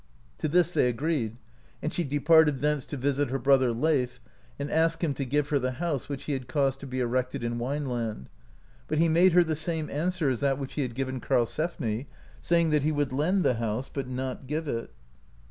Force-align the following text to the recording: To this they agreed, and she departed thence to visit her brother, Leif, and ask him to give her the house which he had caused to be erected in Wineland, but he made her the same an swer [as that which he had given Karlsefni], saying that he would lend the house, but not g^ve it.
To 0.39 0.47
this 0.47 0.71
they 0.71 0.89
agreed, 0.89 1.37
and 1.79 1.93
she 1.93 2.03
departed 2.03 2.57
thence 2.57 2.85
to 2.87 2.97
visit 2.97 3.29
her 3.29 3.37
brother, 3.37 3.71
Leif, 3.71 4.19
and 4.57 4.71
ask 4.71 5.03
him 5.03 5.13
to 5.13 5.23
give 5.25 5.49
her 5.49 5.59
the 5.59 5.73
house 5.73 6.09
which 6.09 6.23
he 6.23 6.33
had 6.33 6.47
caused 6.47 6.79
to 6.79 6.87
be 6.87 6.99
erected 6.99 7.43
in 7.43 7.59
Wineland, 7.59 8.25
but 8.87 8.97
he 8.97 9.07
made 9.07 9.33
her 9.33 9.43
the 9.43 9.55
same 9.55 9.91
an 9.91 10.07
swer 10.07 10.31
[as 10.31 10.39
that 10.39 10.57
which 10.57 10.73
he 10.73 10.81
had 10.81 10.95
given 10.95 11.21
Karlsefni], 11.21 12.07
saying 12.41 12.71
that 12.71 12.81
he 12.81 12.91
would 12.91 13.13
lend 13.13 13.45
the 13.45 13.53
house, 13.61 13.89
but 13.93 14.07
not 14.07 14.47
g^ve 14.47 14.65
it. 14.65 14.91